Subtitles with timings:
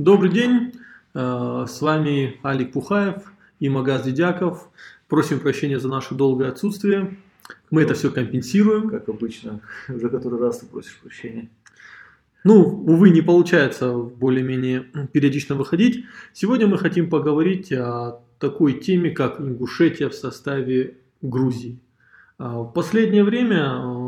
[0.00, 0.72] Добрый день,
[1.12, 3.16] э, с вами Алик Пухаев
[3.58, 4.70] и Магаз Дедяков.
[5.08, 7.18] Просим прощения за наше долгое отсутствие.
[7.70, 8.88] Мы это все компенсируем.
[8.88, 9.60] Как обычно,
[9.90, 11.50] уже который раз ты просишь прощения.
[12.44, 16.06] Ну, увы, не получается более-менее периодично выходить.
[16.32, 21.78] Сегодня мы хотим поговорить о такой теме, как Ингушетия в составе Грузии.
[22.38, 23.99] А, в последнее время,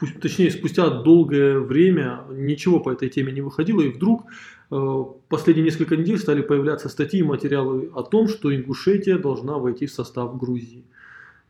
[0.00, 4.24] э, точнее спустя долгое время, ничего по этой теме не выходило, и вдруг
[4.70, 9.86] э, последние несколько недель стали появляться статьи и материалы о том, что Ингушетия должна войти
[9.86, 10.84] в состав Грузии.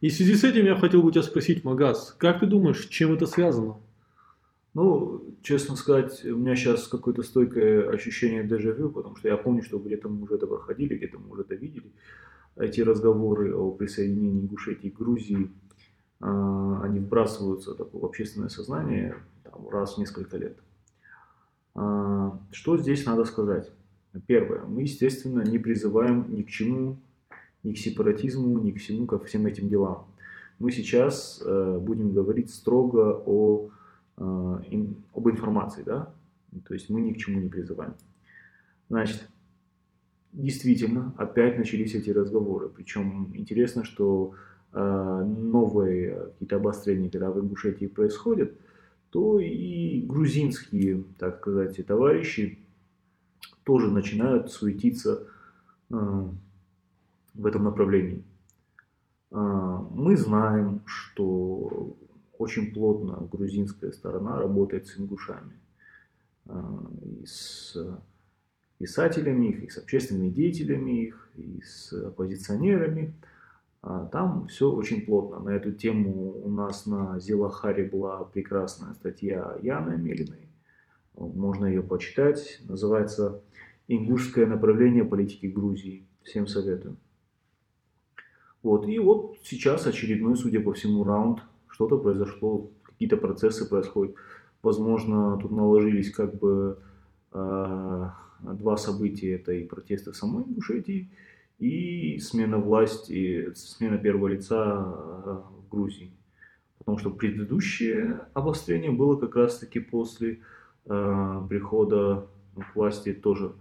[0.01, 3.15] И в связи с этим я хотел бы тебя спросить, Магаз, как ты думаешь, чем
[3.15, 3.77] это связано?
[4.75, 9.79] Ну, честно сказать, у меня сейчас какое-то стойкое ощущение дежавю, потому что я помню, что
[9.79, 11.91] где-то мы уже это проходили, где-то мы уже это видели.
[12.57, 15.51] Эти разговоры о присоединении Ингушетии к Грузии–
[16.21, 20.57] они вбрасываются в общественное сознание там, раз в несколько лет.
[21.75, 23.71] А, что здесь надо сказать?
[24.27, 24.65] Первое.
[24.65, 26.99] Мы, естественно, не призываем ни к чему,
[27.63, 30.07] ни к сепаратизму, ни к всему, ко всем этим делам.
[30.59, 33.69] Мы сейчас э, будем говорить строго о,
[34.17, 34.23] э,
[35.15, 36.15] об информации, да?
[36.67, 37.95] То есть мы ни к чему не призываем.
[38.89, 39.29] Значит,
[40.33, 42.71] действительно, опять начались эти разговоры.
[42.71, 44.33] Причем интересно, что
[44.79, 48.53] новые какие-то обострения, когда в Ингушетии происходят,
[49.11, 52.59] то и грузинские, так сказать, товарищи
[53.65, 55.27] тоже начинают суетиться
[55.91, 55.95] э,
[57.35, 58.23] в этом направлении.
[59.31, 61.97] Э, мы знаем, что
[62.37, 65.55] очень плотно грузинская сторона работает с ингушами,
[66.45, 67.75] и с
[68.77, 73.15] писателями их, и с общественными деятелями их, и с оппозиционерами–
[74.11, 75.39] там все очень плотно.
[75.39, 80.49] На эту тему у нас на Зилахаре была прекрасная статья Яны Амелиной.
[81.17, 82.61] Можно ее почитать.
[82.69, 83.43] Называется
[83.87, 86.07] «Ингушское направление политики Грузии».
[86.23, 86.97] Всем советую.
[88.63, 88.89] Вот.
[88.89, 91.41] И вот сейчас очередной, судя по всему, раунд.
[91.69, 94.17] Что-то произошло, какие-то процессы происходят.
[94.63, 96.79] Возможно, тут наложились как бы
[97.33, 98.11] э,
[98.41, 99.35] два события.
[99.35, 101.11] Это и протесты в самой Ингушетии,
[101.59, 106.13] и смена власти, смена первого лица э, в Грузии.
[106.79, 110.41] Потому что предыдущее обострение было как раз-таки после
[110.85, 113.53] э, прихода к власти тоже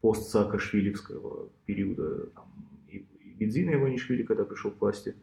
[0.00, 2.46] пост Саакашвилевского периода, там,
[2.88, 3.04] и,
[3.38, 5.14] Бензина Иванишвили, когда пришел к власти.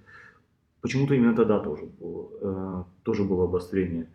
[0.82, 4.08] Почему-то именно тогда тоже было, э, тоже было обострение.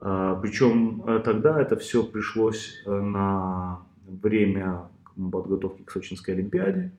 [0.00, 6.92] Э, причем э, тогда это все пришлось э, на время подготовки к Сочинской Олимпиаде,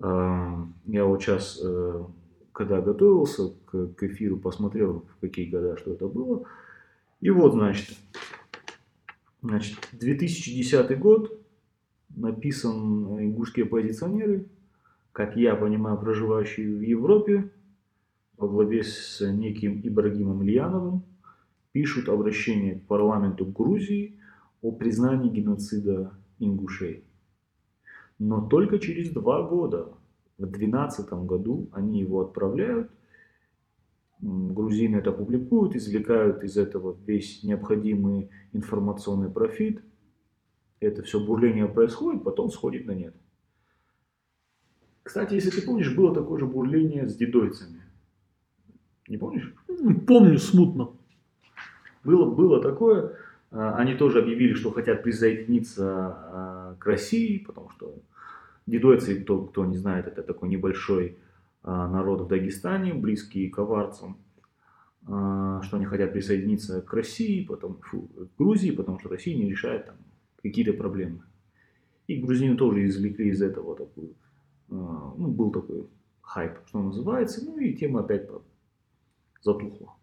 [0.00, 2.04] я вот сейчас, э,
[2.52, 6.44] когда готовился к, эфиру, посмотрел, в какие года что это было.
[7.20, 7.96] И вот, значит,
[9.42, 11.38] значит 2010 год,
[12.16, 14.46] написан ингушские оппозиционеры,
[15.12, 17.50] как я понимаю, проживающие в Европе,
[18.36, 21.04] во главе с неким Ибрагимом Ильяновым,
[21.72, 24.18] пишут обращение к парламенту Грузии
[24.62, 27.04] о признании геноцида ингушей.
[28.20, 29.94] Но только через два года,
[30.36, 32.90] в 2012 году, они его отправляют,
[34.20, 39.82] грузины это публикуют, извлекают из этого весь необходимый информационный профит.
[40.80, 43.14] Это все бурление происходит, потом сходит на нет.
[45.02, 47.80] Кстати, если ты помнишь, было такое же бурление с дедойцами.
[49.08, 49.54] Не помнишь?
[50.06, 50.90] Помню смутно.
[52.04, 53.16] Было, было такое.
[53.50, 57.94] А, они тоже объявили, что хотят присоединиться а, к России, потому что
[58.66, 61.18] Дедойцы, кто, кто не знает, это такой небольшой
[61.62, 64.18] а, народ в Дагестане, близкий к аварцам,
[65.06, 69.50] а, что они хотят присоединиться к России, потом фу, к Грузии, потому что Россия не
[69.50, 69.96] решает там
[70.42, 71.22] какие-то проблемы.
[72.06, 74.14] И грузины тоже извлекли из этого такую,
[74.70, 75.86] а, ну, был такой
[76.22, 78.28] хайп, что называется, ну и тема опять
[79.42, 79.94] затухла.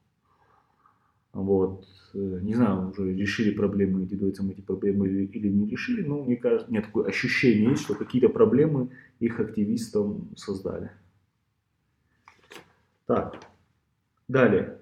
[1.38, 1.86] Вот.
[2.16, 6.72] Э, не знаю, уже решили проблемы дедойцам эти проблемы или, не решили, но мне кажется,
[6.72, 8.89] меня такое ощущение что какие-то проблемы
[9.19, 10.89] их активистам создали.
[13.06, 13.39] Так,
[14.28, 14.80] далее.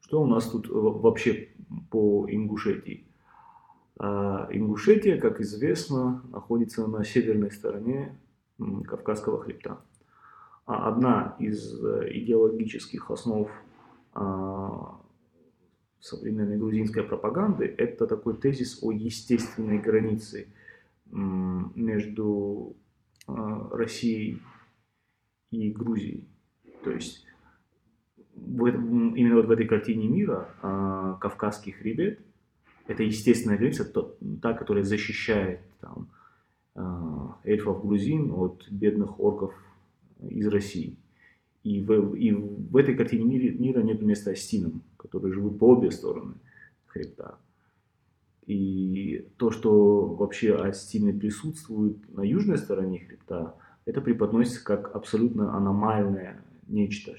[0.00, 1.50] Что у нас тут вообще
[1.90, 3.06] по Ингушетии?
[3.98, 8.18] А, Ингушетия, как известно, находится на северной стороне
[8.86, 9.80] Кавказского хребта.
[10.66, 13.48] А одна из э, идеологических основ
[14.14, 15.00] а,
[16.00, 20.48] современной грузинской пропаганды– это такой тезис о естественной границе
[21.06, 22.76] между
[23.28, 24.42] а, Россией
[25.52, 26.28] и Грузией.
[26.82, 27.24] То есть
[28.34, 30.48] в, именно вот в этой картине мира
[31.20, 32.20] Кавказский хребет
[32.86, 33.84] это естественная граница,
[34.40, 36.08] та, которая защищает там,
[36.74, 39.52] э, эльфов грузин от бедных орков
[40.20, 40.96] из России.
[41.62, 45.90] И в, и в этой картине мира, мира нет места астинам, которые живут по обе
[45.90, 46.34] стороны
[46.86, 47.38] хребта.
[48.46, 56.40] И то, что вообще астины присутствуют на южной стороне хребта, это преподносится как абсолютно аномальное
[56.68, 57.14] нечто,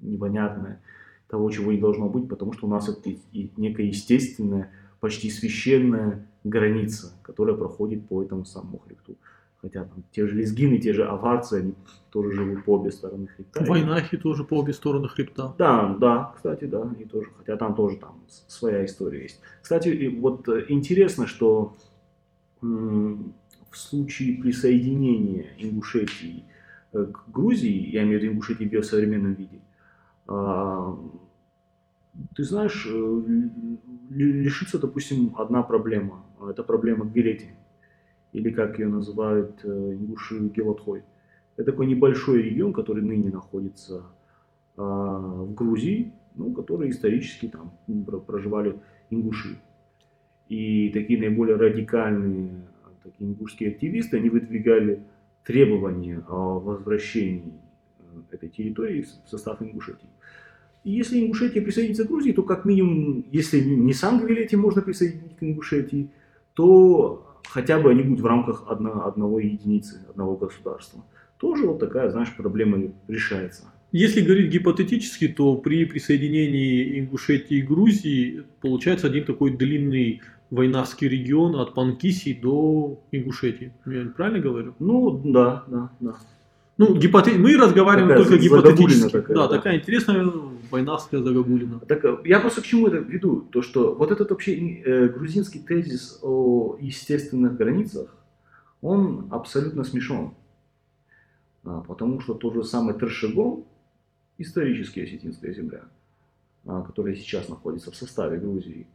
[0.00, 0.82] непонятное,
[1.28, 3.14] того, чего не должно быть, потому что у нас это
[3.56, 4.70] некая естественная,
[5.00, 9.16] почти священная граница, которая проходит по этому самому хребту.
[9.62, 11.74] Хотя там те же лезгины, те же аварцы, они
[12.10, 13.62] тоже живут по обе стороны хребта.
[13.64, 15.54] Войнахи тоже по обе стороны хребта.
[15.58, 17.28] Да, да, кстати, да, они тоже.
[17.36, 19.40] Хотя там тоже там своя история есть.
[19.60, 21.76] Кстати, вот э, интересно, что
[22.62, 26.44] в случае присоединения Ингушетии
[26.92, 29.60] э, к Грузии, я имею в виду Ингушетии в ее современном виде,
[30.26, 30.98] а,
[32.34, 33.22] ты знаешь, э,
[34.10, 36.24] лишится, допустим, одна проблема.
[36.48, 37.50] Это проблема Герети
[38.32, 41.02] или как ее называют э, ингуши Гелотхой.
[41.56, 44.04] Это такой небольшой регион, который ныне находится
[44.76, 47.72] а, в Грузии, ну, который исторически там
[48.26, 48.76] проживали
[49.10, 49.58] ингуши.
[50.48, 52.70] И такие наиболее радикальные
[53.02, 55.02] такие ингушские активисты, они выдвигали
[55.44, 57.54] требования о возвращении
[57.98, 60.08] э, этой территории в состав Ингушетии.
[60.84, 65.36] И если Ингушетия присоединится к Грузии, то как минимум, если не сам Гвилетий можно присоединить
[65.36, 66.10] к Ингушетии,
[66.54, 71.04] то хотя бы они будут в рамках одно, одного единицы, одного государства.
[71.38, 73.64] Тоже вот такая, знаешь, проблема решается.
[73.92, 80.20] Если говорить гипотетически, то при присоединении Ингушетии и Грузии получается один такой длинный
[80.50, 83.72] войнарский регион от Панкисии до Ингушетии.
[83.86, 84.74] Я правильно говорю?
[84.78, 86.14] Ну, да, да, да.
[86.78, 87.32] Ну, гипоте...
[87.32, 89.10] мы разговариваем такая только гипотетически.
[89.10, 90.30] Такая, да, да, такая интересная
[90.70, 91.80] войнарская загогулина.
[91.80, 93.42] Так, э, я просто к чему это веду?
[93.42, 98.16] То, что вот этот вообще э, грузинский тезис о естественных границах,
[98.80, 100.34] он абсолютно смешон.
[101.64, 103.64] А, потому что тот же самый Тершегон,
[104.38, 105.82] исторически осетинская земля,
[106.64, 108.86] а, которая сейчас находится в составе Грузии,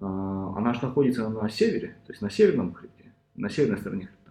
[0.00, 4.24] а, она же находится на севере, то есть на северном хребте, на северной стороне хребта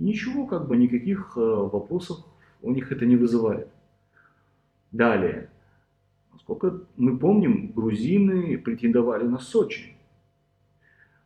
[0.00, 2.18] ничего, как бы никаких э, вопросов
[2.62, 3.68] у них это не вызывает.
[4.90, 5.50] Далее.
[6.40, 9.94] Насколько мы помним, грузины претендовали на Сочи.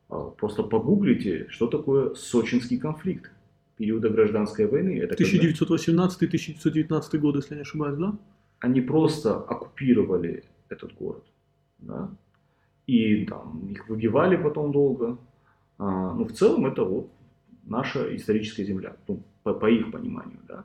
[0.09, 3.31] А, просто погуглите, что такое сочинский конфликт
[3.77, 5.01] периода гражданской войны.
[5.01, 8.19] 1918-1919 годы, если я не ошибаюсь, да?
[8.59, 11.25] Они просто оккупировали этот город.
[11.79, 12.11] Да?
[12.87, 15.17] И там их выбивали потом долго.
[15.79, 17.09] А, ну, в целом это вот
[17.63, 20.65] наша историческая земля, ну, по, по их пониманию, да.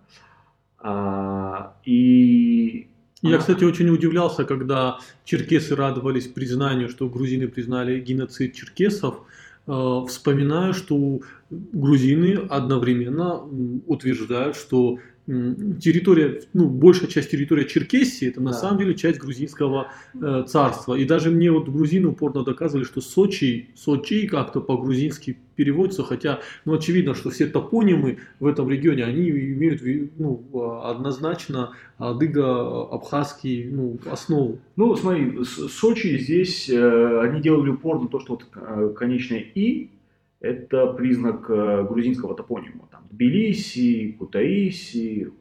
[0.80, 2.90] А, и
[3.22, 9.22] я, кстати, очень удивлялся, когда черкесы радовались признанию, что грузины признали геноцид черкесов.
[9.68, 13.42] Э, вспоминаю, что грузины одновременно
[13.88, 18.58] утверждают, что территория, ну, большая часть территории Черкесии, это на да.
[18.58, 20.96] самом деле часть грузинского э, царства.
[20.96, 26.74] И даже мне вот грузины упорно доказывали, что Сочи, Сочи как-то по-грузински переводится, хотя, ну,
[26.74, 29.82] очевидно, что все топонимы в этом регионе, они имеют,
[30.18, 30.44] ну,
[30.84, 34.58] однозначно адыго-абхазский, ну, основу.
[34.78, 39.92] Ну, смотри, Сочи здесь, э, они делали упор на то, что вот э, конечное «и»
[40.40, 42.88] это признак э, грузинского топонима.
[42.92, 45.32] Там Тбилиси, Кутаиси,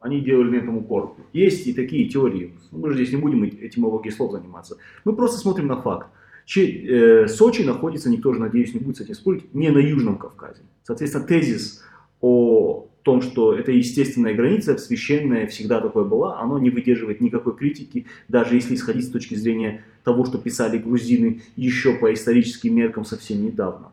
[0.00, 1.16] они делали на этом упор.
[1.32, 2.52] Есть и такие теории.
[2.70, 4.76] Мы же здесь не будем этимологией слов заниматься.
[5.04, 6.08] Мы просто смотрим на факт.
[6.44, 10.16] Че, э, Сочи находится, никто же, надеюсь, не будет с этим спорить, не на Южном
[10.16, 10.62] Кавказе.
[10.84, 11.82] Соответственно, тезис
[12.20, 18.06] о том, что это естественная граница, священная, всегда такое была, оно не выдерживает никакой критики,
[18.28, 23.44] даже если исходить с точки зрения того, что писали грузины еще по историческим меркам совсем
[23.44, 23.92] недавно.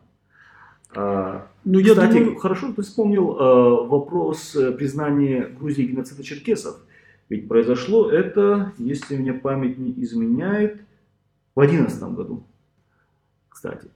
[0.95, 2.35] А, ну, я Кстати, думаю...
[2.38, 6.77] хорошо, что ты вспомнил э, вопрос э, признания Грузии геноцида черкесов.
[7.29, 10.81] Ведь произошло это, если мне память не изменяет,
[11.55, 12.43] в 2011 году.
[13.50, 13.89] Кстати,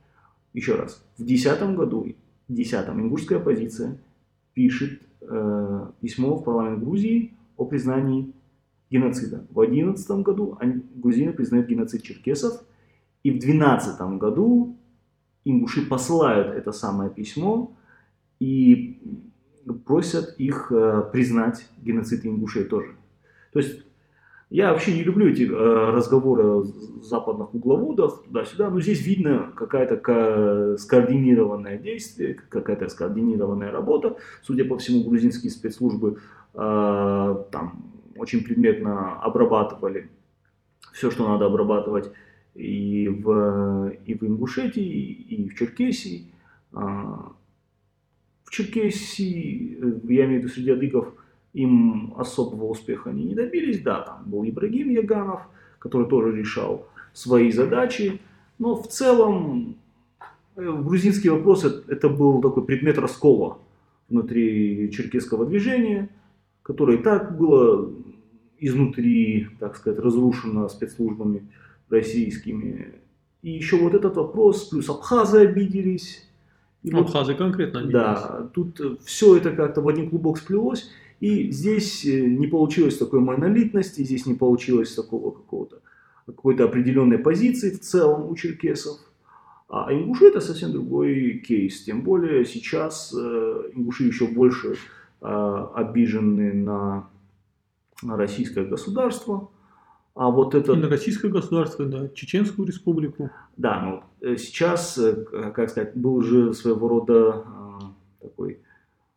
[0.53, 2.15] еще раз, в 2010 году,
[2.47, 3.97] в 2010 ингушская оппозиция
[4.53, 8.33] пишет э, письмо в парламент Грузии о признании
[8.89, 9.45] геноцида.
[9.49, 12.63] В 2011 году они, грузины признают геноцид черкесов,
[13.23, 14.76] и в 2012 году
[15.49, 17.75] ингуши посылают это самое письмо
[18.39, 18.99] и
[19.85, 22.95] просят их э, признать геноцид ингушей тоже.
[23.53, 23.83] То есть
[24.49, 26.65] я вообще не люблю эти э, разговоры
[27.01, 34.17] западных угловодов туда-сюда, но здесь видно какая-то скоординированное действие, какая-то скоординированная работа.
[34.41, 36.19] Судя по всему, грузинские спецслужбы
[36.53, 40.09] э, там очень предметно обрабатывали
[40.93, 42.11] все, что надо обрабатывать
[42.57, 46.25] и в, и в Ингушетии, и в Черкесии.
[46.73, 47.31] А,
[48.43, 49.77] в Черкесии,
[50.11, 51.13] я имею в виду среди адыгов,
[51.53, 53.81] им особого успеха они не добились.
[53.81, 55.41] Да, там был Ибрагим Яганов,
[55.77, 58.19] который тоже решал свои задачи,
[58.57, 59.75] но в целом
[60.55, 63.59] э, грузинский вопрос это был такой предмет раскола
[64.09, 66.09] внутри черкесского движения,
[66.63, 67.91] которое и так было
[68.59, 71.47] изнутри, так сказать, разрушено спецслужбами
[71.89, 72.95] российскими.
[73.41, 76.23] И еще вот этот вопрос, плюс абхазы обиделись.
[76.83, 77.93] И абхазы вот, конкретно обиделись.
[77.93, 80.89] Да, тут все это как-то в один клубок сплелось.
[81.19, 85.81] И здесь э, не получилось такой монолитности, здесь не получилось такого какого-то
[86.27, 88.99] какой-то определенной позиции в целом у черкесов.
[89.69, 91.83] А ингуши это совсем другой кейс.
[91.83, 94.75] Тем более сейчас э, ингуши еще больше
[95.21, 97.09] э, обижены на,
[98.03, 99.49] на российское государство.
[100.17, 100.73] А вот это...
[100.73, 103.29] И на российское государство, да, Чеченскую республику.
[103.55, 104.99] Да, ну сейчас,
[105.53, 107.45] как сказать, был же своего рода
[108.21, 108.59] такой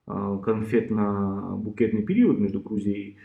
[0.07, 3.17] конфетно-букетный период между Грузией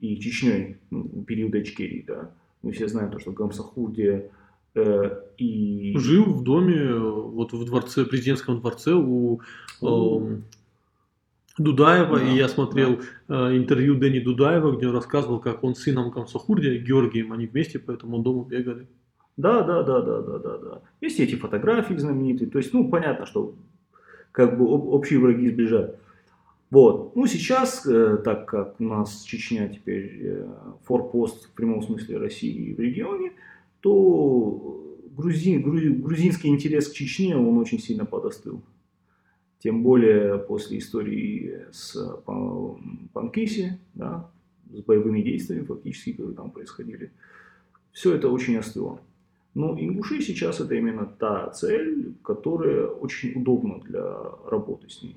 [0.00, 2.30] и Чечней, ну, период Ичкерии, да.
[2.62, 4.30] Мы все знаем то, что Гамсахурдия
[4.74, 5.94] э, и...
[5.96, 9.40] Жил в доме, вот в дворце, президентском дворце у
[9.82, 10.38] э,
[11.56, 13.50] Дудаева, да, и я смотрел да.
[13.50, 17.78] э, интервью Дэни Дудаева, где он рассказывал, как он с сыном Гамсахурдия, Георгием, они вместе
[17.78, 18.88] по этому дому бегали.
[19.36, 20.82] Да, да, да, да, да, да, да.
[21.00, 23.54] Есть эти фотографии знаменитые, то есть, ну, понятно, что
[24.32, 25.96] как бы общие враги сближают.
[26.70, 27.14] Вот.
[27.14, 30.46] Ну, сейчас, э, так как у нас Чечня теперь э,
[30.84, 33.32] форпост в прямом смысле России в регионе,
[33.80, 34.82] то
[35.16, 35.62] грузин,
[36.02, 38.60] грузинский интерес к Чечне, он очень сильно подостыл.
[39.64, 41.96] Тем более после истории с
[43.12, 44.30] Панкиси, да,
[44.72, 47.10] с боевыми действиями фактически, которые там происходили.
[47.90, 49.00] Все это очень остыло.
[49.54, 54.04] Но ингуши сейчас это именно та цель, которая очень удобна для
[54.48, 55.16] работы с ней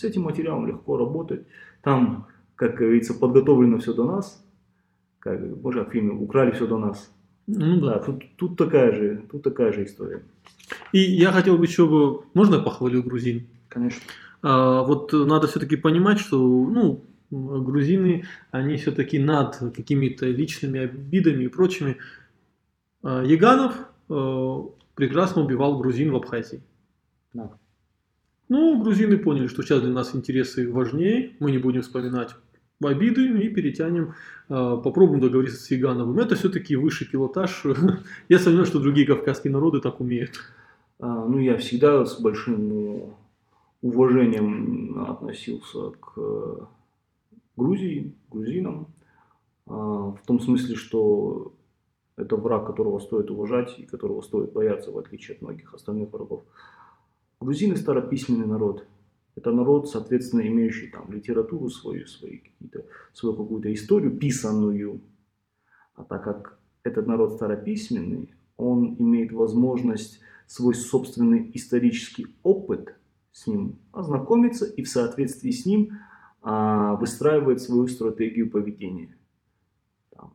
[0.00, 1.42] с этим материалом легко работать.
[1.82, 2.26] Там,
[2.56, 4.42] как говорится, подготовлено все до нас.
[5.18, 7.12] Как, можно в фильме «Украли все до нас».
[7.46, 7.94] Ну, да.
[7.94, 10.22] да тут, тут, такая же, тут такая же история.
[10.92, 12.24] И я хотел бы еще.
[12.34, 13.46] Можно я похвалю грузин?
[13.68, 14.00] Конечно.
[14.42, 21.48] А, вот надо все-таки понимать, что ну, грузины, они все-таки над какими-то личными обидами и
[21.48, 21.96] прочими.
[23.02, 23.74] А, Яганов
[24.08, 26.62] а, прекрасно убивал грузин в Абхазии.
[27.32, 27.52] Да.
[28.48, 32.34] Ну, грузины поняли, что сейчас для нас интересы важнее, мы не будем вспоминать
[32.82, 34.14] обиды и перетянем,
[34.48, 36.18] а, попробуем договориться с Ягановым.
[36.18, 37.64] Это все-таки высший пилотаж.
[38.28, 40.40] Я сомневаюсь, что другие кавказские народы так умеют.
[41.00, 43.14] А, ну, я всегда с большим
[43.80, 46.68] уважением относился к
[47.56, 48.88] Грузии, грузинам,
[49.66, 51.54] а, в том смысле, что
[52.16, 56.42] это враг, которого стоит уважать и которого стоит бояться, в отличие от многих остальных врагов.
[57.40, 58.86] Грузины старописьменный народ.
[59.36, 65.00] Это народ, соответственно, имеющий там литературу свою, свои какие-то, свою какую-то историю писанную.
[65.94, 72.96] А так как этот народ старописьменный, он имеет возможность свой собственный исторический опыт
[73.30, 76.00] с ним ознакомиться и в соответствии с ним
[76.42, 79.16] а, выстраивает свою стратегию поведения.
[80.10, 80.32] Там,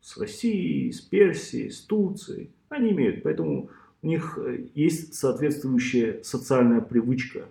[0.00, 2.50] с Россией, с Персией, с Турцией.
[2.68, 3.22] Они имеют.
[3.22, 3.70] Поэтому
[4.02, 7.44] у них э, есть соответствующая социальная привычка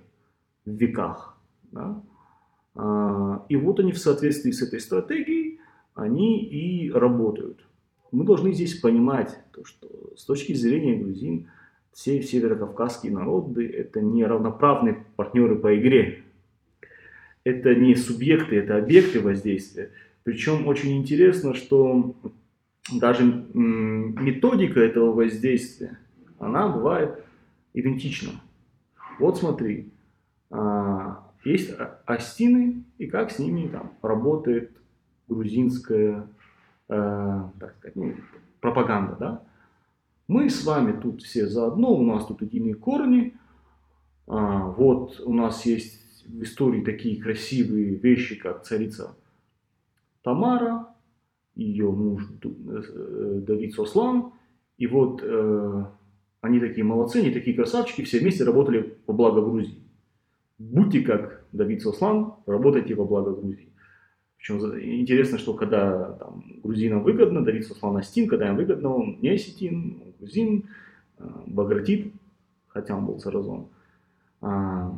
[0.65, 1.37] в веках.
[1.71, 2.03] Да?
[2.75, 5.61] А, и вот они в соответствии с этой стратегией,
[5.93, 7.65] они и работают.
[8.11, 11.49] Мы должны здесь понимать, то, что с точки зрения грузин,
[11.93, 16.23] все северокавказские народы– это не равноправные партнеры по игре.
[17.43, 19.91] Это не субъекты, это объекты воздействия.
[20.23, 22.15] Причем очень интересно, что
[22.91, 23.23] даже
[23.53, 25.97] методика этого воздействия–
[26.39, 27.23] она бывает
[27.73, 28.31] идентична.
[29.19, 29.91] Вот смотри,
[30.49, 31.71] а, есть
[32.05, 34.71] остины, и как с ними там работает
[35.27, 36.27] грузинская
[36.89, 38.15] э, так сказать, ну,
[38.59, 39.15] пропаганда.
[39.19, 39.43] Да?
[40.27, 43.35] Мы с вами тут все заодно, у нас тут единые корни.
[44.27, 49.15] А, вот у нас есть в истории такие красивые вещи, как царица
[50.21, 50.87] Тамара,
[51.55, 54.33] ее муж э, Давид Сослан.
[54.77, 55.85] И вот э,
[56.41, 59.81] они такие молодцы, они такие красавчики, все вместе работали во благо Грузии.
[60.59, 63.69] Будьте как Давид Сослан, работайте во благо Грузии.
[64.39, 69.29] Причем интересно, что когда там, грузинам выгодно, Давид Сослан Астин, когда им выгодно, он не
[69.29, 70.69] осетин, он грузин,
[71.17, 72.13] э, багратит,
[72.69, 73.67] хотя он был царазон.
[74.41, 74.97] А,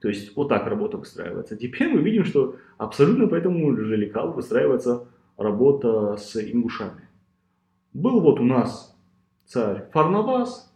[0.00, 1.56] то есть вот так работа выстраивается.
[1.56, 7.08] Теперь мы видим, что абсолютно по этому же лекалу выстраивается работа с ингушами.
[7.92, 8.96] был вот у нас
[9.46, 10.72] царь Фарнавас,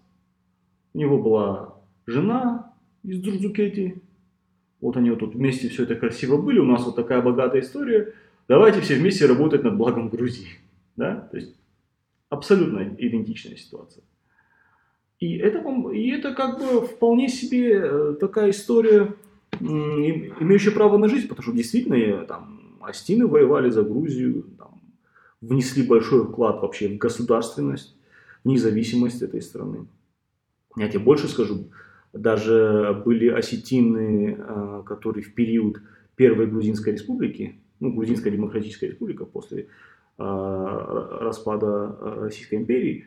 [0.94, 1.74] у него была
[2.06, 2.72] жена
[3.02, 4.00] из Друзукети,
[4.82, 8.12] вот они вот тут вместе все это красиво были, у нас вот такая богатая история,
[8.48, 10.48] давайте все вместе работать над благом Грузии.
[10.96, 11.28] Да?
[11.30, 11.54] То есть
[12.28, 14.02] абсолютно идентичная ситуация.
[15.20, 19.14] И это, и это как бы вполне себе э, такая история,
[19.60, 24.80] имеющая право на жизнь, потому что действительно там Астины воевали за Грузию, там,
[25.40, 27.96] внесли большой вклад вообще в государственность,
[28.42, 29.86] в независимость этой страны.
[30.76, 31.66] Я тебе больше скажу,
[32.12, 35.80] даже были осетины, э, которые в период
[36.16, 39.66] Первой Грузинской республики, ну, Грузинская демократическая республика после э,
[40.18, 43.06] распада Российской империи,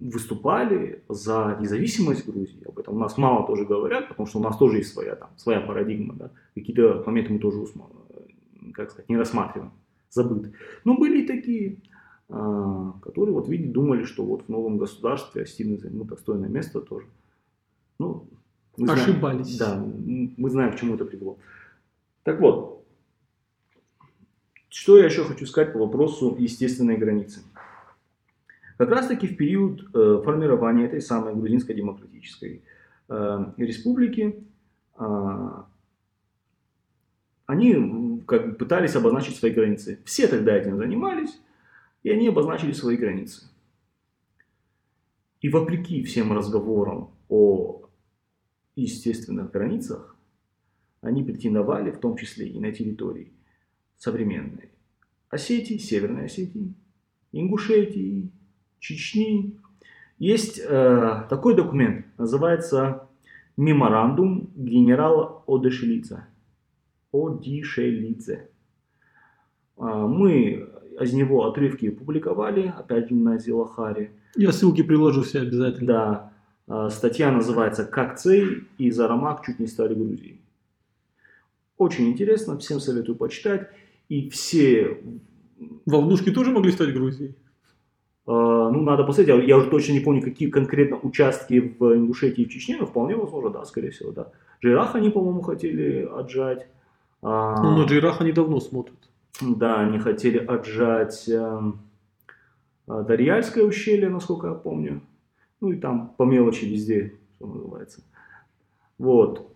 [0.00, 2.66] выступали за независимость Грузии.
[2.66, 5.28] Об этом у нас мало тоже говорят, потому что у нас тоже есть своя, там,
[5.36, 6.14] своя парадигма.
[6.14, 6.30] Да?
[6.54, 7.58] Какие-то моменты мы тоже
[8.72, 9.72] как сказать, не рассматриваем,
[10.08, 10.54] забыты.
[10.84, 11.78] Но были и такие,
[12.28, 17.06] которые, вот видите, думали, что вот в новом государстве Астины займут достойное место тоже.
[18.84, 19.56] Мы Ошибались.
[19.56, 21.38] Знаем, да, мы знаем, к чему это привело.
[22.22, 22.86] Так вот,
[24.68, 27.40] что я еще хочу сказать по вопросу естественной границы.
[28.76, 32.62] Как раз таки в период э, формирования этой самой грузинской демократической
[33.08, 34.44] э, республики
[34.98, 35.48] э,
[37.46, 40.00] они как бы пытались обозначить свои границы.
[40.04, 41.38] Все тогда этим занимались,
[42.02, 43.46] и они обозначили свои границы.
[45.40, 47.83] И вопреки всем разговорам о
[48.76, 50.16] естественных границах,
[51.00, 53.32] они претендовали в том числе и на территории
[53.96, 54.70] современной
[55.28, 56.74] Осетии, Северной Осетии,
[57.32, 58.30] Ингушетии,
[58.78, 59.58] Чечни.
[60.18, 63.08] Есть э, такой документ, называется
[63.56, 66.28] «Меморандум генерала Одешелица».
[67.12, 68.50] Одишелидзе.
[69.76, 70.68] А, мы
[71.00, 74.12] из него отрывки публиковали, опять же, на Зилахаре.
[74.36, 75.86] Я ссылки приложу все обязательно.
[75.86, 76.33] Да.
[76.66, 80.40] А, статья называется «Как Цей и Зарамак чуть не стали Грузией».
[81.76, 83.68] Очень интересно, всем советую почитать.
[84.08, 85.02] И все...
[85.86, 87.34] Волнушки тоже могли стать Грузией?
[88.26, 92.46] А, ну, надо посмотреть, я уже точно не помню, какие конкретно участки в Ингушетии и
[92.46, 94.30] в Чечне, но вполне возможно, да, скорее всего, да.
[94.62, 96.66] Джейрах они, по-моему, хотели отжать.
[97.22, 98.98] А, ну, на Джейрах они давно смотрят.
[99.40, 101.60] Да, они хотели отжать э,
[102.86, 105.00] Дарьяльское ущелье, насколько я помню.
[105.64, 108.02] Ну и там по мелочи везде, что называется.
[108.98, 109.50] Вот.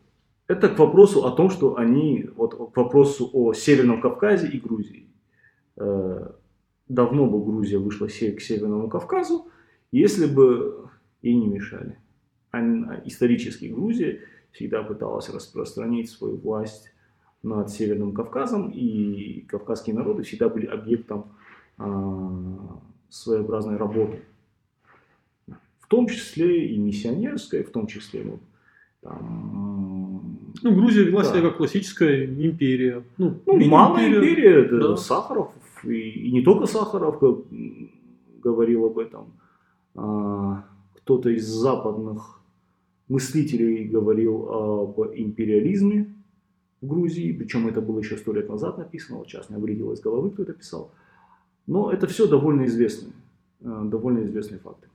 [0.47, 5.11] Это к вопросу о том, что они, вот к вопросу о Северном Кавказе и Грузии.
[5.77, 6.31] Э,
[6.89, 9.51] давно бы Грузия вышла к Северному Кавказу,
[9.93, 10.89] если бы
[11.21, 11.99] ей не мешали.
[12.53, 12.63] А
[13.05, 14.21] исторически Грузия
[14.53, 16.91] всегда пыталась распространить свою власть
[17.43, 21.27] над Северным Кавказом, и кавказские народы всегда были объектом
[21.77, 24.23] а, своеобразной работы.
[25.89, 28.41] В том числе и миссионерской, в том числе ну,
[29.01, 31.31] там, ну, Грузия вела да.
[31.31, 33.03] себя как классическая империя.
[33.17, 34.97] Ну, ну малая империя, это да.
[34.99, 35.51] Сахаров,
[35.85, 37.23] и, и не только Сахаров
[38.43, 39.33] говорил об этом,
[39.95, 42.43] а, кто-то из западных
[43.09, 46.15] мыслителей говорил об империализме
[46.83, 50.01] в Грузии, причем это было еще сто лет назад написано, вот сейчас не вылетело из
[50.01, 50.93] головы, кто это писал.
[51.67, 53.15] Но это все довольно известные,
[53.63, 54.89] э, довольно известные факты.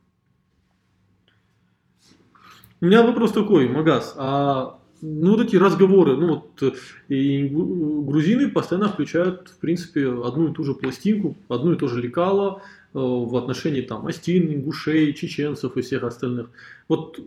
[2.84, 6.76] У меня вопрос такой, Магаз, а ну, вот эти разговоры, ну вот
[7.08, 12.02] и грузины постоянно включают, в принципе, одну и ту же пластинку, одну и ту же
[12.02, 12.62] лекало
[12.94, 16.50] э, в отношении там Астин, ингушей, чеченцев и всех остальных.
[16.90, 17.22] Вот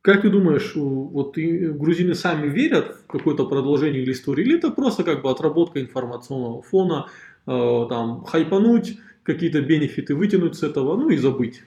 [0.00, 4.70] как ты думаешь, вот и грузины сами верят в какое-то продолжение или истории, или это
[4.70, 7.08] просто как бы отработка информационного фона,
[7.48, 11.64] э, там хайпануть, какие-то бенефиты вытянуть с этого, ну и забыть?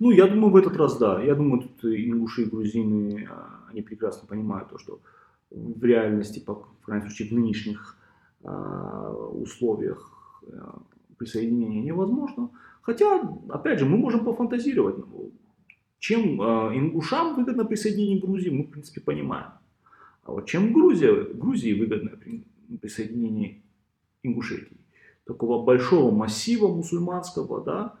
[0.00, 1.22] Ну, я думаю, в этот раз да.
[1.22, 5.00] Я думаю, тут ингуши и грузины, а, они прекрасно понимают то, что
[5.50, 7.98] в реальности, по в крайнем случае, в нынешних
[8.42, 10.10] а, условиях
[10.50, 10.80] а,
[11.18, 12.48] присоединения невозможно.
[12.80, 14.96] Хотя, опять же, мы можем пофантазировать.
[14.96, 15.32] Ну,
[15.98, 19.50] чем ингушам выгодно присоединение Грузии, мы, в принципе, понимаем.
[20.24, 22.12] А вот чем Грузия, Грузии выгодно
[22.80, 23.60] присоединение
[24.22, 24.78] Ингушетии?
[25.26, 27.96] Такого большого массива мусульманского, да,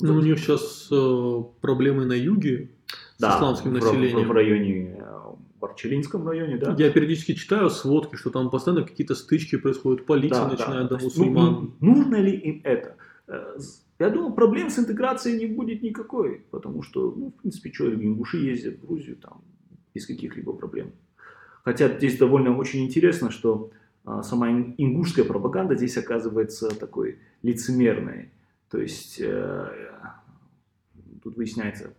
[0.00, 2.70] ну, у них сейчас э, проблемы на юге
[3.18, 4.26] да, с исламским населением.
[4.26, 5.18] В, в районе, э,
[5.60, 6.74] в Арчелинском районе, да.
[6.78, 11.04] Я периодически читаю сводки, что там постоянно какие-то стычки происходят, полиция да, начинает да, до
[11.04, 11.74] мусульман.
[11.80, 12.96] Ну, нужно ли им это?
[13.26, 13.58] Э,
[13.98, 18.38] я думаю, проблем с интеграцией не будет никакой, потому что, ну, в принципе, что, ингуши
[18.38, 19.42] ездят в Грузию там
[19.94, 20.92] без каких-либо проблем.
[21.64, 23.72] Хотя здесь довольно очень интересно, что
[24.04, 28.30] а, сама ингушская пропаганда здесь оказывается такой лицемерной.
[28.70, 29.87] То есть э,
[31.28, 31.94] тут выясняется,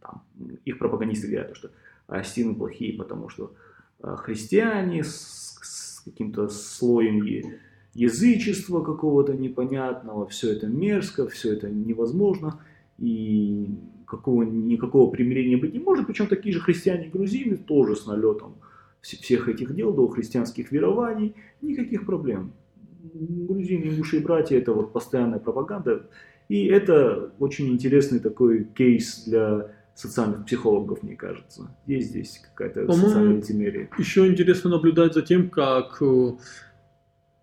[0.00, 0.24] там,
[0.64, 1.70] их пропагандисты говорят, что
[2.08, 3.54] астины плохие, потому что
[4.02, 7.24] э, христиане с, с каким-то слоем
[7.94, 12.60] язычества какого-то непонятного, все это мерзко, все это невозможно,
[12.98, 18.56] и какого, никакого примирения быть не может, причем такие же христиане-грузины тоже с налетом
[19.00, 22.52] всех этих дел до христианских верований, никаких проблем.
[23.14, 26.10] Грузины, ингуши и братья– это вот постоянная пропаганда,
[26.48, 31.70] и это очень интересный такой кейс для социальных психологов, мне кажется.
[31.86, 33.88] Есть здесь какая-то социальная лицемерие.
[33.98, 36.32] Еще интересно наблюдать за тем, как э,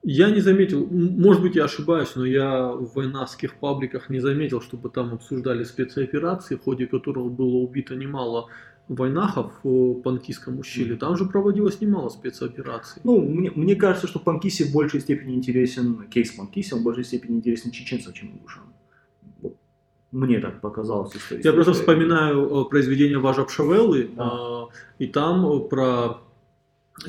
[0.03, 4.89] я не заметил, может быть я ошибаюсь, но я в войнавских пабликах не заметил, чтобы
[4.89, 8.49] там обсуждали спецоперации, в ходе которых было убито немало
[8.87, 10.97] войнахов в Панкийском ущелье.
[10.97, 13.01] Там же проводилось немало спецопераций.
[13.05, 17.05] Ну, мне, мне кажется, что Панкисе в большей степени интересен, кейс Панкисе, он в большей
[17.05, 18.73] степени интересен чеченцам, чем ингушам.
[20.13, 21.11] Мне так показалось.
[21.43, 24.67] Я просто вспоминаю э, произведение Важа Пшавеллы, да.
[24.99, 26.19] и там про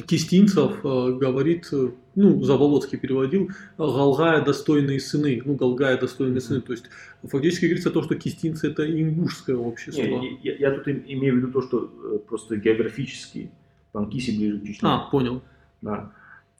[0.06, 6.72] Кистинцев э, говорит, э, ну, Заволоцкий переводил, Галгая достойные сыны, ну, Галгая достойные сыны, то
[6.72, 6.86] есть
[7.22, 10.00] фактически говорится то, что кистинцы это ингушское общество.
[10.00, 13.50] Не, я, я тут имею в виду то, что э, просто географически
[13.92, 14.88] Панкиси ближе к Чечне.
[14.88, 15.42] А, понял.
[15.82, 16.10] Да.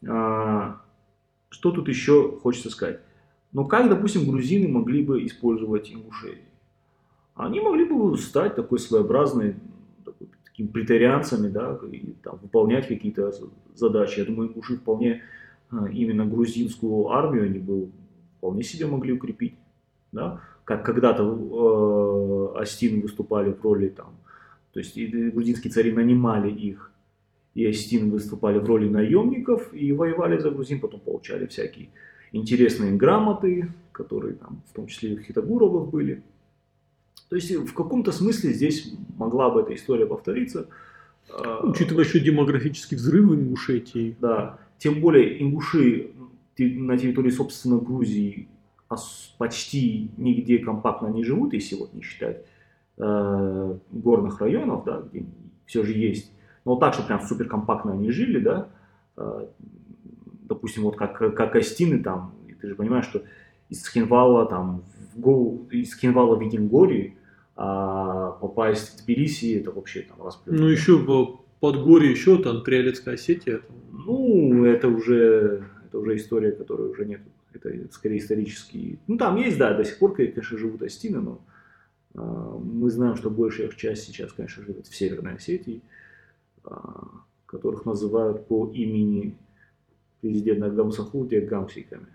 [0.07, 0.83] А,
[1.49, 3.01] что тут еще хочется сказать?
[3.55, 6.43] Ну, как, допустим, грузины могли бы использовать ингушей?
[7.37, 9.55] Они могли бы стать такой своеобразной
[10.45, 13.33] такими претарианцами, да, и там, выполнять какие-то
[13.75, 14.19] задачи.
[14.19, 15.23] Я думаю, уже вполне
[15.71, 17.91] а, именно грузинскую армию они бы
[18.39, 19.55] вполне себе могли укрепить.
[20.11, 20.41] Да?
[20.65, 24.15] Как когда-то э, Астины выступали в роли там,
[24.73, 24.99] то есть
[25.33, 26.91] грузинские цари нанимали их,
[27.55, 31.91] и Астины выступали в роли наемников и воевали за грузин, потом получали всякие
[32.35, 36.23] интересные грамоты, которые там, в том числе и у Хитагуровых были.
[37.29, 40.69] То есть в каком-то смысле здесь могла бы эта история повториться.
[41.31, 44.17] А, Учитывая еще демографический взрыв Ингушетии.
[44.21, 46.11] Да, тем более ингуши
[46.59, 48.49] на территории, собственно, Грузии
[49.39, 52.45] почти нигде компактно не живут, если вот не считать
[52.99, 55.25] э, горных районов, да, где
[55.67, 56.31] все же есть.
[56.65, 58.69] Но вот так, что прям супер компактно они жили, да,
[59.17, 59.47] э,
[60.45, 63.23] допустим, вот как, как Астины там, ты же понимаешь, что
[63.69, 67.17] из Хинвала там, в Го, из Хинвала в Едингории
[67.57, 70.61] а попасть в Тбилиси это вообще там расплюнуть.
[70.61, 73.59] Ну еще в Подгорье еще там Триолетская Осетия.
[73.59, 73.77] Там...
[74.07, 77.21] Ну это уже это уже история, которой уже нет.
[77.53, 78.99] Это скорее исторический.
[79.07, 81.41] Ну там есть, да, до сих пор, конечно, живут Астины, но
[82.17, 85.81] а, мы знаем, что большая их часть сейчас, конечно, живет в Северной Осетии,
[86.65, 87.07] а,
[87.47, 89.37] которых называют по имени
[90.25, 92.07] президента Гамсахурдия гамсиками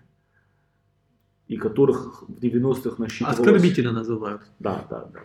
[1.46, 3.38] и которых в 90-х насчитывалось...
[3.38, 4.42] Оскорбительно называют.
[4.58, 5.20] Да, да, да.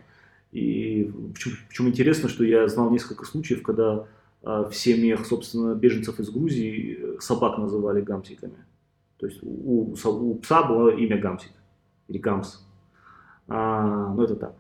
[0.52, 4.08] И почему, почему интересно, что я знал несколько случаев, когда
[4.44, 8.58] а, в семьях, собственно, беженцев из Грузии э, собак называли гамсиками.
[9.18, 11.52] То есть у, у пса было имя Гамсик
[12.08, 12.60] или Гамс.
[13.48, 14.56] А, ну это так.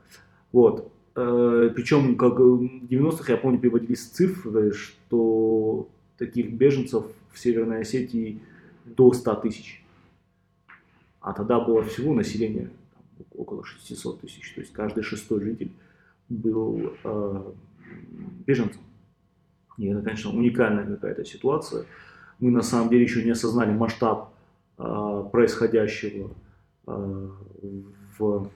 [0.51, 0.91] Вот.
[1.15, 8.41] Э, причем как в 90-х, я помню, приводились цифры, что таких беженцев в Северной Осетии
[8.85, 9.85] до 100 тысяч
[11.25, 12.69] а тогда было всего население
[13.35, 15.71] около 600 тысяч, то есть каждый шестой житель
[16.29, 17.51] был э,
[18.45, 18.81] беженцем.
[19.79, 21.85] И это, конечно, уникальная какая-то ситуация.
[22.39, 24.35] Мы на самом деле еще не осознали масштаб
[24.77, 26.29] э, происходящего
[26.85, 27.29] э,
[28.19, 28.51] в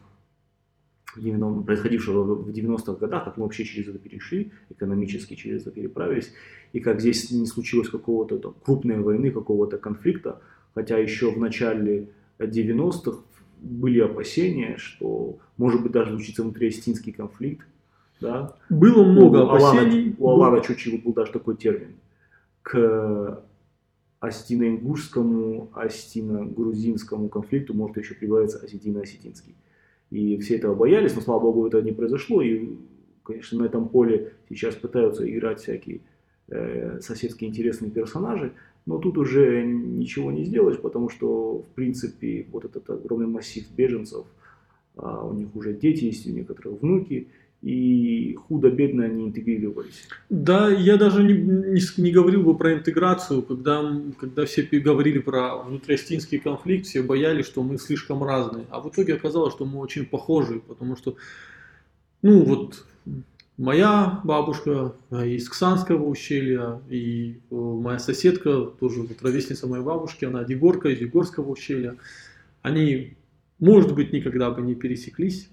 [1.63, 6.33] происходившего в 90-х годах, как мы вообще через это перешли, экономически через это переправились,
[6.73, 10.41] и как здесь не случилось какого-то крупной войны, какого-то конфликта,
[10.73, 13.19] хотя еще в начале 90-х
[13.61, 17.65] были опасения, что может быть даже случится внутриостинский конфликт.
[18.21, 18.55] Да?
[18.69, 20.01] Было много у опасений.
[20.01, 21.95] Алана, у Алана Чучева был даже такой термин.
[22.61, 23.43] К
[24.19, 29.55] остино-ингушскому, остино-грузинскому конфликту может еще прибавиться осетино-осетинский.
[30.11, 32.41] И все этого боялись, но, слава богу, это не произошло.
[32.41, 32.69] И,
[33.23, 36.01] конечно, на этом поле сейчас пытаются играть всякие
[36.47, 38.53] э, соседские интересные персонажи.
[38.85, 44.25] Но тут уже ничего не сделаешь, потому что, в принципе, вот этот огромный массив беженцев,
[44.95, 47.27] а у них уже дети есть, у некоторых внуки,
[47.61, 50.07] и худо-бедно они интегрировались.
[50.29, 55.57] Да, я даже не, не, не говорил бы про интеграцию, когда, когда все говорили про
[55.57, 58.65] внутриостинский конфликт, все боялись, что мы слишком разные.
[58.69, 61.17] А в итоге оказалось, что мы очень похожи, потому что,
[62.21, 62.85] ну вот,
[63.57, 70.87] моя бабушка из Ксанского ущелья, и моя соседка, тоже вот ровесница моей бабушки, она Егорка
[70.87, 71.97] из Егорского ущелья.
[72.61, 73.17] Они,
[73.59, 75.49] может быть, никогда бы не пересеклись,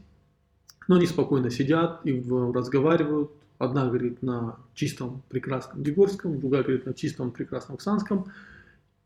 [0.88, 3.31] но они спокойно сидят и разговаривают.
[3.59, 8.27] Одна говорит на чистом прекрасном Егорском, другая говорит на чистом прекрасном Ксанском.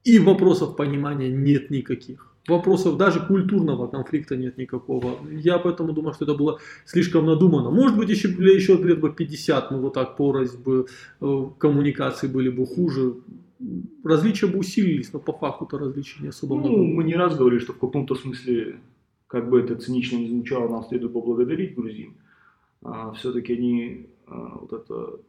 [0.02, 5.18] И вопросов понимания нет никаких вопросов даже культурного конфликта нет никакого.
[5.30, 7.70] Я поэтому думаю, что это было слишком надумано.
[7.70, 10.86] Может быть, еще, еще лет бы 50, ну вот так порознь бы
[11.20, 13.14] э, коммуникации были бы хуже.
[14.04, 16.82] Различия бы усилились, но по факту-то различия не особо ну, много.
[16.82, 18.76] Мы не раз говорили, что в каком-то смысле,
[19.30, 22.14] как бы это цинично не звучало, нам следует поблагодарить грузин.
[22.82, 25.20] А, все-таки они а, вот это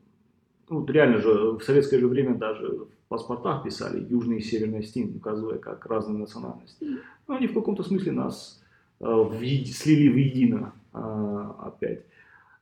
[0.69, 5.17] ну, реально же, в советское же время даже в паспортах писали южные и северные стены,
[5.17, 6.97] указывая как разные национальности.
[7.27, 8.63] Но они в каком-то смысле нас
[9.01, 12.05] э, в, слили в едино э, опять.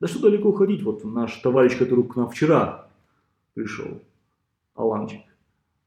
[0.01, 2.89] Да что далеко ходить, вот наш товарищ, который к нам вчера
[3.53, 4.01] пришел,
[4.73, 5.21] Аланчик,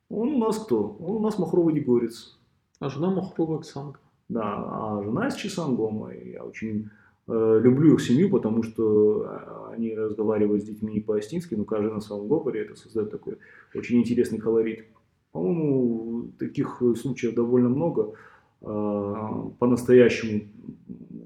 [0.09, 0.97] он у нас кто?
[1.01, 2.39] Он у нас махровый дегорец.
[2.79, 3.99] А жена махровая Оксанка.
[4.33, 6.89] Да, а жена из Чесангома, я очень
[7.29, 12.01] Э, люблю их семью, потому что э, они разговаривают с детьми по-астински, но каждый на
[12.01, 13.39] своем говоре, это создает такой
[13.75, 14.87] очень интересный колорит.
[15.31, 18.15] По-моему, таких случаев довольно много.
[18.61, 20.43] А, по-настоящему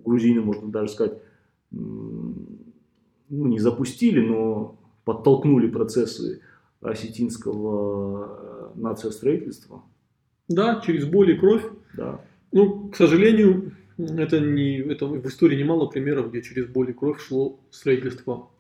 [0.04, 1.18] грузины, можно даже сказать,
[1.72, 2.36] ну,
[3.28, 6.40] не запустили, но подтолкнули процессы
[6.80, 9.82] осетинского э, нациостроительства.
[10.46, 11.64] Да, через боль и кровь.
[11.96, 12.20] Да.
[12.52, 17.20] Ну, к сожалению, это, не, это в истории немало примеров, где через боль и кровь
[17.20, 18.50] шло строительство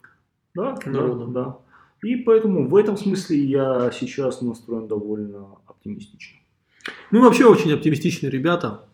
[0.54, 1.26] да, народа.
[1.26, 1.58] Да, да.
[2.02, 6.38] И поэтому в этом смысле я сейчас настроен довольно оптимистично.
[7.10, 8.86] Мы вообще очень оптимистичные ребята.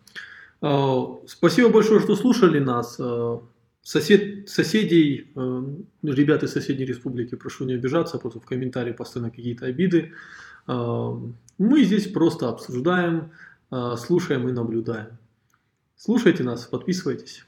[0.61, 2.97] А, спасибо большое, что слушали нас.
[2.99, 3.41] А,
[3.81, 5.63] сосед, соседей, а,
[6.03, 10.13] ребят из соседней республики, прошу не обижаться, просто в комментарии постоянно какие-то обиды.
[10.65, 13.31] Мы здесь просто обсуждаем,
[13.71, 15.17] слушаем и наблюдаем.
[15.95, 17.45] Слушайте нас, подписывайтесь.